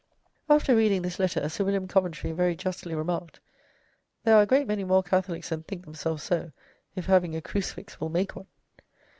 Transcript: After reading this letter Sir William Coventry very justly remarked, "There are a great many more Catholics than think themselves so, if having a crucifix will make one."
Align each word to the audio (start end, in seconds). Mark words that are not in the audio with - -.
After 0.49 0.75
reading 0.75 1.03
this 1.03 1.19
letter 1.19 1.47
Sir 1.47 1.63
William 1.63 1.87
Coventry 1.87 2.31
very 2.31 2.55
justly 2.55 2.95
remarked, 2.95 3.39
"There 4.23 4.35
are 4.35 4.41
a 4.41 4.47
great 4.47 4.65
many 4.65 4.83
more 4.83 5.03
Catholics 5.03 5.49
than 5.49 5.61
think 5.61 5.85
themselves 5.85 6.23
so, 6.23 6.51
if 6.95 7.05
having 7.05 7.35
a 7.35 7.39
crucifix 7.43 7.99
will 8.01 8.09
make 8.09 8.35
one." 8.35 8.47